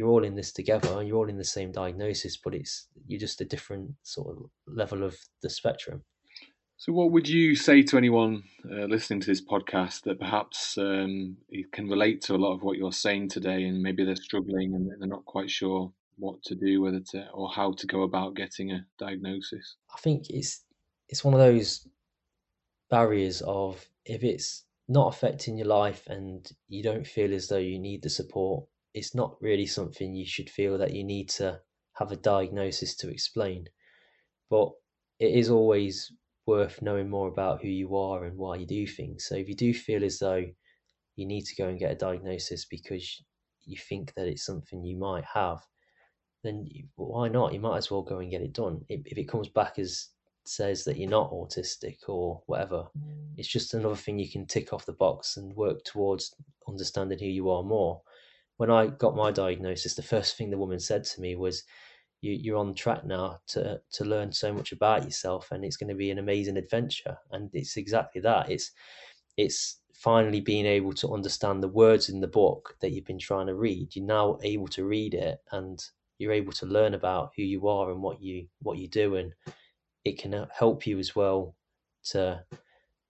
[0.01, 3.21] you're all in this together and you're all in the same diagnosis but it's you're
[3.21, 6.03] just a different sort of level of the spectrum
[6.79, 11.37] so, what would you say to anyone uh, listening to this podcast that perhaps um,
[11.73, 14.91] can relate to a lot of what you're saying today, and maybe they're struggling and
[14.99, 18.71] they're not quite sure what to do, whether to or how to go about getting
[18.71, 19.77] a diagnosis?
[19.95, 20.65] I think it's
[21.11, 21.87] it's one of those
[22.89, 27.79] barriers of if it's not affecting your life and you don't feel as though you
[27.79, 31.61] need the support, it's not really something you should feel that you need to
[31.95, 33.67] have a diagnosis to explain.
[34.49, 34.71] But
[35.19, 36.13] it is always
[36.47, 39.27] worth knowing more about who you are and why you do things.
[39.27, 40.45] So if you do feel as though
[41.17, 43.23] you need to go and get a diagnosis because
[43.65, 45.61] you think that it's something you might have,
[46.43, 47.53] then you, why not?
[47.53, 48.81] You might as well go and get it done.
[48.89, 50.09] If, if it comes back as
[50.47, 53.35] says that you're not autistic or whatever, mm.
[53.37, 56.35] it's just another thing you can tick off the box and work towards
[56.67, 58.01] understanding who you are more.
[58.61, 61.65] When I got my diagnosis, the first thing the woman said to me was,
[62.21, 65.89] you, you're on track now to to learn so much about yourself and it's going
[65.89, 67.17] to be an amazing adventure.
[67.31, 68.51] And it's exactly that.
[68.51, 68.71] It's
[69.39, 73.47] it's finally being able to understand the words in the book that you've been trying
[73.47, 73.97] to read.
[73.97, 75.83] You're now able to read it and
[76.19, 79.33] you're able to learn about who you are and what you what you do and
[80.05, 81.57] it can help you as well
[82.11, 82.45] to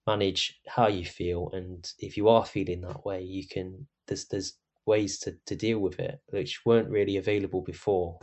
[0.07, 4.53] manage how you feel and if you are feeling that way you can there's there's
[4.85, 8.19] ways to, to deal with it which weren't really available before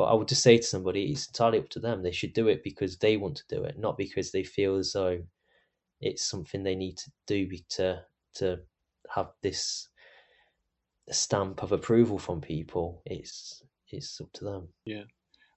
[0.00, 2.02] but I would just say to somebody, it's entirely up to them.
[2.02, 4.94] They should do it because they want to do it, not because they feel as
[4.94, 5.20] though
[6.00, 8.02] it's something they need to do to
[8.36, 8.60] to
[9.14, 9.88] have this
[11.10, 13.02] stamp of approval from people.
[13.04, 14.68] It's it's up to them.
[14.86, 15.02] Yeah.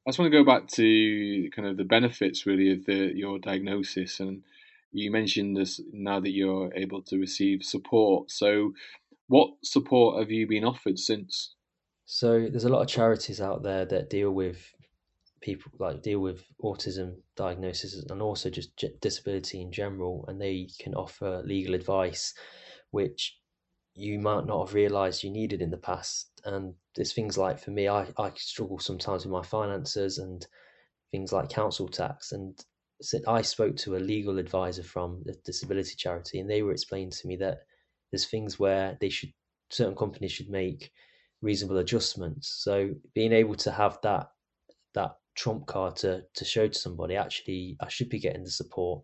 [0.06, 3.40] I just want to go back to kind of the benefits really of the your
[3.40, 4.44] diagnosis and
[4.92, 8.30] you mentioned this now that you're able to receive support.
[8.30, 8.74] So
[9.34, 11.56] what support have you been offered since?
[12.06, 14.72] So there's a lot of charities out there that deal with
[15.42, 20.94] people like deal with autism diagnosis and also just disability in general, and they can
[20.94, 22.36] offer legal advice,
[22.92, 23.40] which
[23.96, 26.30] you might not have realized you needed in the past.
[26.46, 30.46] And there's things like for me, I, I struggle sometimes with my finances and
[31.12, 32.34] things like council tax.
[32.34, 32.64] And
[33.28, 37.28] I spoke to a legal advisor from the disability charity, and they were explaining to
[37.28, 37.62] me that
[38.14, 39.32] there's things where they should
[39.72, 40.92] certain companies should make
[41.42, 42.62] reasonable adjustments.
[42.64, 44.28] So being able to have that
[44.94, 49.04] that trump card to to show to somebody, actually, I should be getting the support.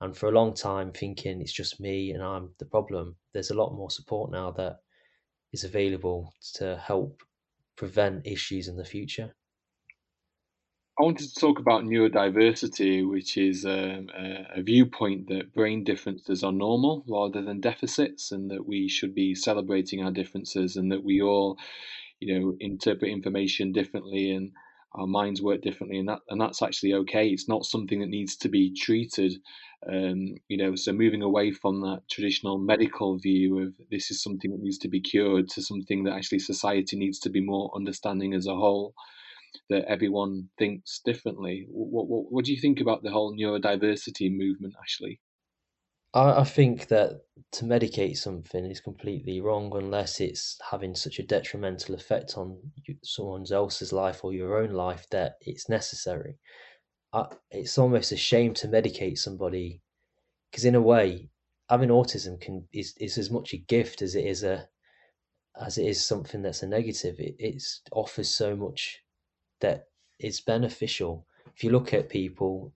[0.00, 3.16] And for a long time, thinking it's just me and I'm the problem.
[3.34, 4.76] There's a lot more support now that
[5.52, 7.22] is available to help
[7.76, 9.34] prevent issues in the future.
[10.98, 16.42] I wanted to talk about neurodiversity, which is um, a, a, viewpoint that brain differences
[16.42, 21.04] are normal rather than deficits, and that we should be celebrating our differences, and that
[21.04, 21.58] we all,
[22.18, 24.52] you know, interpret information differently, and
[24.94, 27.28] our minds work differently, and that and that's actually okay.
[27.28, 29.34] It's not something that needs to be treated,
[29.86, 30.76] um, you know.
[30.76, 34.88] So moving away from that traditional medical view of this is something that needs to
[34.88, 38.94] be cured to something that actually society needs to be more understanding as a whole
[39.70, 41.66] that everyone thinks differently.
[41.68, 45.20] What, what, what do you think about the whole neurodiversity movement, Ashley?
[46.14, 47.20] I, I think that
[47.52, 52.58] to medicate something is completely wrong unless it's having such a detrimental effect on
[53.04, 56.38] someone else's life or your own life that it's necessary.
[57.12, 59.82] I, it's almost a shame to medicate somebody
[60.50, 61.28] because, in a way,
[61.68, 64.68] having autism can is is as much a gift as it is a
[65.60, 67.16] as it is something that's a negative.
[67.18, 69.00] It offers so much
[69.60, 69.88] that
[70.18, 71.26] is beneficial.
[71.54, 72.72] If you look at people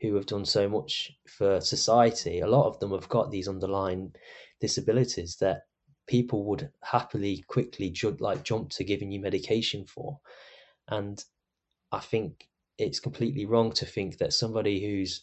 [0.00, 4.14] who have done so much for society, a lot of them have got these underlying
[4.60, 5.66] disabilities that
[6.06, 10.18] people would happily quickly ju- like jump to giving you medication for
[10.88, 11.24] and
[11.92, 15.22] i think it's completely wrong to think that somebody who's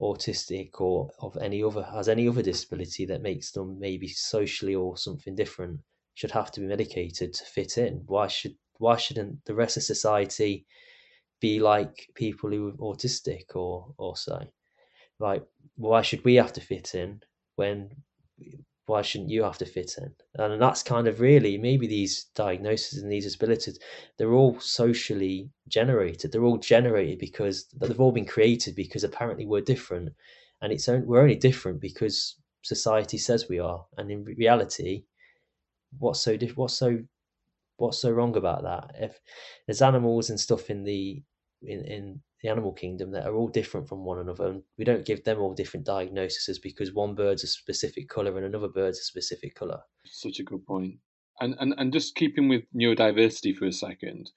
[0.00, 4.96] autistic or of any other has any other disability that makes them maybe socially or
[4.96, 5.80] something different
[6.14, 9.82] should have to be medicated to fit in why should why shouldn't the rest of
[9.82, 10.66] society
[11.40, 14.42] be like people who are autistic or or so
[15.18, 15.44] like
[15.76, 17.20] why should we have to fit in
[17.56, 17.90] when
[18.90, 20.12] why shouldn't you have to fit in?
[20.34, 23.78] And that's kind of really maybe these diagnoses and these disabilities,
[24.18, 26.32] they're all socially generated.
[26.32, 30.10] They're all generated because they've all been created because apparently we're different,
[30.60, 33.86] and it's only, we're only different because society says we are.
[33.96, 35.04] And in reality,
[35.98, 36.98] what's so what's so
[37.80, 38.94] what's so wrong about that?
[38.98, 39.20] If
[39.66, 41.22] there's animals and stuff in the
[41.62, 44.46] in in the animal kingdom that are all different from one another.
[44.46, 48.46] And we don't give them all different diagnoses because one bird's a specific colour and
[48.46, 49.80] another bird's a specific colour.
[50.06, 50.94] Such a good point.
[51.40, 54.30] And, and, and just keeping with neurodiversity for a second,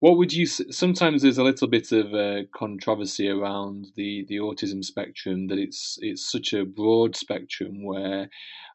[0.00, 4.82] what would you sometimes there's a little bit of uh, controversy around the, the autism
[4.82, 8.30] spectrum that it's it's such a broad spectrum where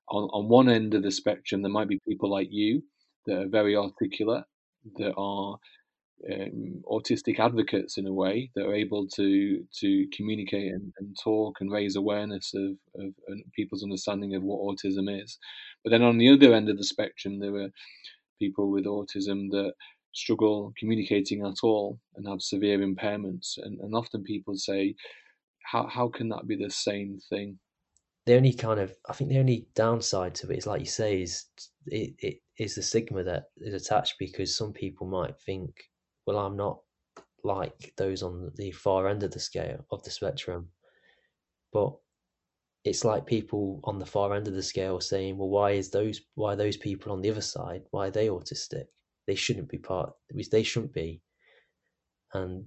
[0.10, 2.84] on, on one end of the spectrum there might be people like you
[3.26, 4.44] that are very articulate
[4.98, 5.58] that are
[6.32, 11.58] um, autistic advocates in a way that are able to to communicate and, and talk
[11.60, 13.14] and raise awareness of, of,
[13.56, 15.38] people's understanding of what autism is.
[15.84, 17.70] But then on the other end of the spectrum, there are
[18.40, 19.74] people with autism that
[20.14, 23.58] struggle communicating at all and have severe impairments.
[23.58, 24.96] And, and often people say,
[25.64, 27.60] how, how can that be the same thing?
[28.26, 31.22] The only kind of, I think the only downside to it is, like you say,
[31.22, 31.46] is
[31.88, 35.76] it, it is the stigma that is attached because some people might think
[36.26, 36.80] well, I'm not
[37.44, 40.70] like those on the far end of the scale of the spectrum.
[41.72, 41.94] But
[42.84, 46.22] it's like people on the far end of the scale saying, well, why is those
[46.36, 47.84] why those people on the other side?
[47.92, 48.86] Why are they autistic?
[49.28, 50.14] They shouldn't be part.
[50.52, 51.22] They shouldn't be.
[52.34, 52.66] And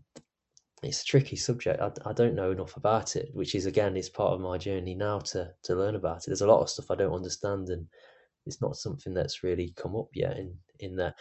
[0.83, 1.81] it's a tricky subject.
[1.81, 4.95] I, I don't know enough about it, which is again is part of my journey
[4.95, 6.27] now to to learn about it.
[6.27, 7.87] There's a lot of stuff I don't understand, and
[8.49, 11.15] it's not something that's really come up yet in in there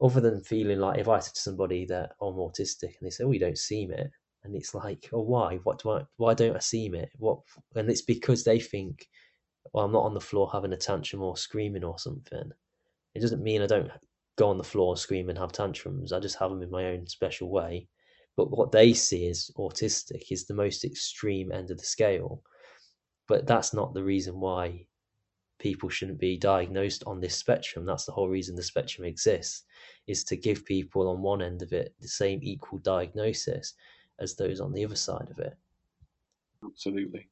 [0.00, 3.24] other than feeling like if I said to somebody that I'm autistic and they say,
[3.24, 4.10] "Oh, you don't seem it,"
[4.44, 5.56] and it's like, "Oh, why?
[5.64, 6.06] What do I?
[6.16, 7.10] Why don't I seem it?
[7.18, 7.40] What?"
[7.74, 9.08] And it's because they think,
[9.72, 12.52] "Well, I'm not on the floor having a tantrum or screaming or something."
[13.14, 13.90] It doesn't mean I don't
[14.36, 16.12] go on the floor scream and have tantrums.
[16.12, 17.88] I just have them in my own special way.
[18.36, 22.44] But what they see as autistic is the most extreme end of the scale.
[23.26, 24.86] But that's not the reason why
[25.58, 27.84] people shouldn't be diagnosed on this spectrum.
[27.84, 29.64] That's the whole reason the spectrum exists,
[30.06, 33.74] is to give people on one end of it the same equal diagnosis
[34.18, 35.56] as those on the other side of it.
[36.64, 37.28] Absolutely.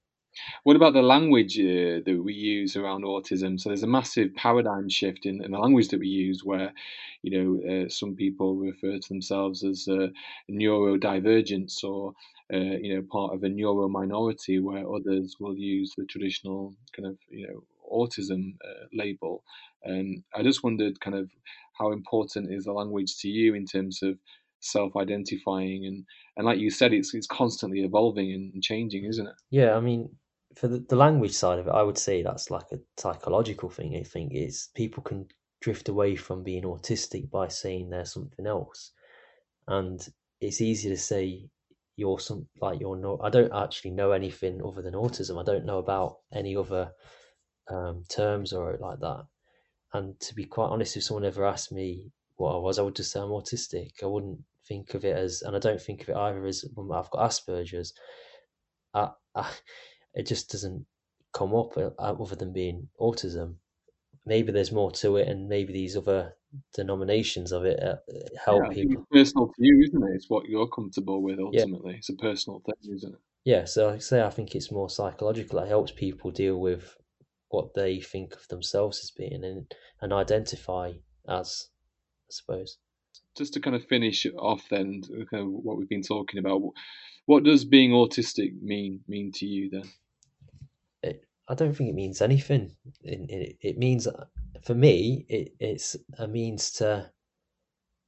[0.64, 3.58] What about the language uh, that we use around autism?
[3.58, 6.72] So there's a massive paradigm shift in, in the language that we use, where
[7.22, 10.08] you know uh, some people refer to themselves as uh,
[10.50, 12.12] neurodivergence or
[12.52, 17.08] uh, you know part of a neuro minority, where others will use the traditional kind
[17.08, 17.62] of you know
[17.92, 19.42] autism uh, label.
[19.82, 21.30] And I just wondered kind of
[21.78, 24.18] how important is the language to you in terms of
[24.60, 26.04] self-identifying and
[26.36, 29.34] and like you said it's it's constantly evolving and changing isn't it?
[29.50, 30.08] Yeah i mean
[30.56, 33.94] for the, the language side of it i would say that's like a psychological thing
[33.94, 35.28] i think is people can
[35.60, 38.92] drift away from being autistic by saying they're something else.
[39.66, 40.06] And
[40.40, 41.48] it's easy to say
[41.96, 45.40] you're some like you're not i don't actually know anything other than autism.
[45.40, 46.92] I don't know about any other
[47.70, 49.26] um, terms or like that.
[49.92, 52.96] And to be quite honest, if someone ever asked me what I was, I would
[52.96, 54.02] just say I'm autistic.
[54.02, 57.10] I wouldn't think of it as, and I don't think of it either as I've
[57.10, 57.92] got Asperger's.
[58.94, 59.50] I, I,
[60.14, 60.86] it just doesn't
[61.32, 63.56] come up uh, other than being autism.
[64.24, 66.34] Maybe there's more to it, and maybe these other
[66.74, 67.96] denominations of it uh,
[68.44, 69.06] help yeah, people.
[69.10, 70.14] It's personal to you, isn't it?
[70.14, 71.92] It's what you're comfortable with ultimately.
[71.92, 71.98] Yeah.
[71.98, 73.20] It's a personal thing, isn't it?
[73.44, 75.60] Yeah, so I say I think it's more psychological.
[75.60, 76.96] It helps people deal with
[77.48, 80.92] what they think of themselves as being and, and identify
[81.28, 81.68] as,
[82.28, 82.78] I suppose.
[83.36, 86.62] Just to kind of finish off then, kind of what we've been talking about,
[87.26, 89.90] what does being autistic mean mean to you then?
[91.02, 92.76] It, I don't think it means anything.
[93.02, 94.08] It, it, it means,
[94.62, 97.10] for me, it, it's a means to,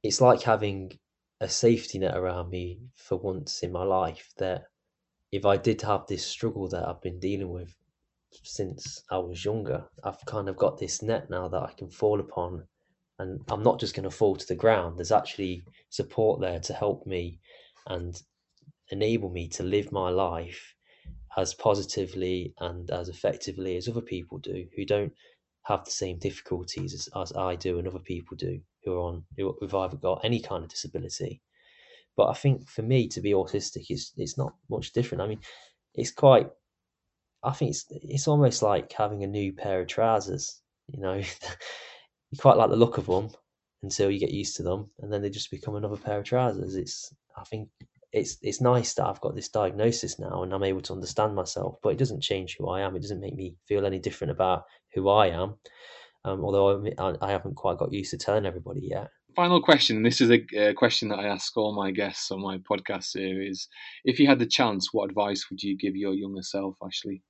[0.03, 0.97] it's like having
[1.41, 4.63] a safety net around me for once in my life that
[5.31, 7.73] if I did have this struggle that I've been dealing with
[8.43, 9.85] since I was younger.
[10.03, 12.63] I've kind of got this net now that I can fall upon,
[13.17, 14.97] and I'm not just going to fall to the ground.
[14.97, 17.39] There's actually support there to help me
[17.87, 18.21] and
[18.91, 20.75] enable me to live my life
[21.37, 25.13] as positively and as effectively as other people do who don't
[25.63, 29.23] have the same difficulties as, as I do and other people do who are on
[29.37, 31.41] who've either got any kind of disability.
[32.17, 35.21] But I think for me to be autistic is it's not much different.
[35.21, 35.39] I mean,
[35.93, 36.49] it's quite.
[37.43, 40.61] I think it's it's almost like having a new pair of trousers.
[40.87, 41.13] You know,
[42.31, 43.29] you quite like the look of them
[43.81, 46.75] until you get used to them, and then they just become another pair of trousers.
[46.75, 47.69] It's I think
[48.11, 51.77] it's it's nice that I've got this diagnosis now and I'm able to understand myself,
[51.83, 52.95] but it doesn't change who I am.
[52.95, 54.63] It doesn't make me feel any different about
[54.93, 55.55] who I am.
[56.25, 59.07] Um, although I, I, haven't quite got used to telling everybody yet.
[59.37, 60.03] Final question.
[60.03, 63.69] This is a, a question that I ask all my guests on my podcast series.
[64.03, 67.23] If you had the chance, what advice would you give your younger self, Ashley?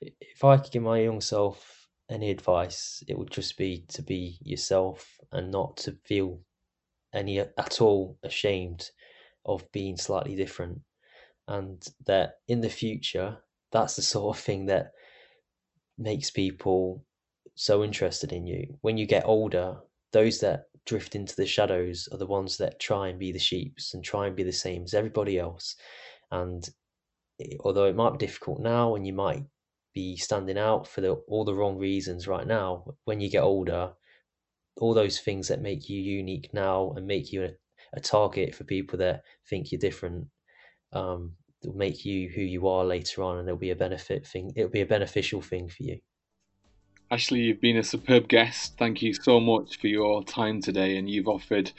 [0.00, 4.38] If I could give my young self any advice, it would just be to be
[4.42, 6.40] yourself and not to feel
[7.12, 8.90] any at all ashamed
[9.44, 10.80] of being slightly different.
[11.48, 13.38] And that in the future
[13.72, 14.92] that's the sort of thing that
[15.98, 17.04] makes people
[17.54, 18.78] so interested in you.
[18.80, 19.76] When you get older
[20.12, 23.94] those that drift into the shadows are the ones that try and be the sheeps
[23.94, 25.76] and try and be the same as everybody else.
[26.30, 26.68] And
[27.60, 29.44] although it might be difficult now and you might
[29.94, 33.92] be standing out for the, all the wrong reasons right now when you get older
[34.80, 37.50] all those things that make you unique now and make you a,
[37.94, 40.26] a target for people that think you're different.
[40.92, 44.50] Um, will make you who you are later on, and it'll be a benefit thing.
[44.56, 45.98] It'll be a beneficial thing for you.
[47.10, 48.78] Ashley, you've been a superb guest.
[48.78, 51.72] Thank you so much for your time today, and you've offered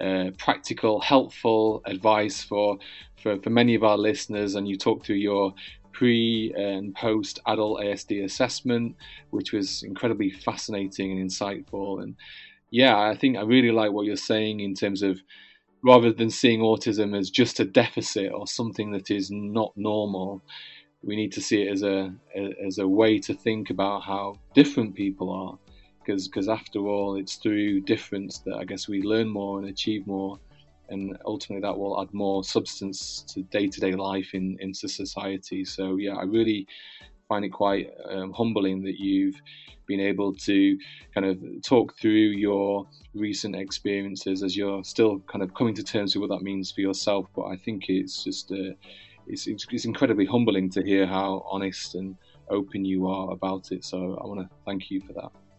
[0.00, 2.78] uh, practical, helpful advice for,
[3.22, 4.56] for for many of our listeners.
[4.56, 5.54] And you talked through your
[5.92, 8.96] pre and post adult ASD assessment,
[9.30, 12.02] which was incredibly fascinating and insightful.
[12.02, 12.16] And
[12.70, 15.20] yeah, I think I really like what you're saying in terms of
[15.82, 20.42] rather than seeing autism as just a deficit or something that is not normal,
[21.02, 22.12] we need to see it as a
[22.66, 25.58] as a way to think about how different people are.
[26.04, 30.06] Because because after all, it's through difference that I guess we learn more and achieve
[30.06, 30.38] more,
[30.90, 35.64] and ultimately that will add more substance to day to day life in into society.
[35.64, 36.66] So yeah, I really
[37.28, 39.36] find it quite um, humbling that you've
[39.86, 40.76] been able to
[41.14, 46.14] kind of talk through your recent experiences as you're still kind of coming to terms
[46.14, 47.26] with what that means for yourself.
[47.34, 48.74] But I think it's just uh,
[49.26, 52.16] it's, it's incredibly humbling to hear how honest and
[52.50, 53.84] open you are about it.
[53.84, 55.49] So I want to thank you for that.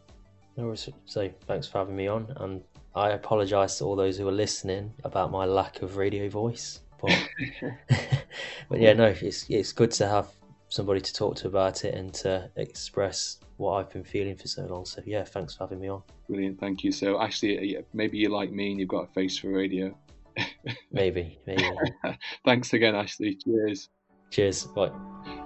[1.05, 2.61] So thanks for having me on, and
[2.95, 6.81] I apologise to all those who are listening about my lack of radio voice.
[7.01, 7.29] But,
[8.69, 10.27] but yeah, no, it's it's good to have
[10.69, 14.65] somebody to talk to about it and to express what I've been feeling for so
[14.65, 14.85] long.
[14.85, 16.01] So yeah, thanks for having me on.
[16.27, 16.91] Brilliant, thank you.
[16.91, 19.95] So Ashley, uh, maybe you're like me and you've got a face for radio.
[20.91, 21.69] maybe, maybe.
[22.45, 23.35] thanks again, Ashley.
[23.35, 23.89] Cheers.
[24.31, 24.65] Cheers.
[24.65, 25.40] Bye.